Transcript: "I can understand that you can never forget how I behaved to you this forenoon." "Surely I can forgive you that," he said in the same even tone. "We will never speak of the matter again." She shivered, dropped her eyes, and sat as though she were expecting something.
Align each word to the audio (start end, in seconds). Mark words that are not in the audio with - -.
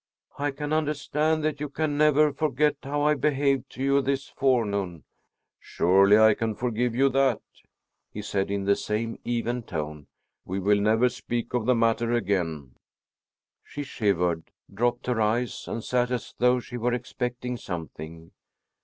"I 0.39 0.49
can 0.49 0.73
understand 0.73 1.43
that 1.43 1.59
you 1.59 1.69
can 1.69 1.95
never 1.95 2.33
forget 2.33 2.75
how 2.81 3.03
I 3.03 3.13
behaved 3.13 3.69
to 3.73 3.83
you 3.83 4.01
this 4.01 4.29
forenoon." 4.29 5.03
"Surely 5.59 6.17
I 6.17 6.33
can 6.33 6.55
forgive 6.55 6.95
you 6.95 7.07
that," 7.09 7.39
he 8.11 8.23
said 8.23 8.49
in 8.49 8.65
the 8.65 8.75
same 8.75 9.19
even 9.23 9.61
tone. 9.61 10.07
"We 10.43 10.59
will 10.59 10.81
never 10.81 11.07
speak 11.07 11.53
of 11.53 11.67
the 11.67 11.75
matter 11.75 12.11
again." 12.13 12.73
She 13.63 13.83
shivered, 13.83 14.45
dropped 14.73 15.05
her 15.05 15.21
eyes, 15.21 15.67
and 15.67 15.83
sat 15.83 16.09
as 16.09 16.33
though 16.39 16.59
she 16.59 16.77
were 16.77 16.93
expecting 16.93 17.55
something. 17.55 18.31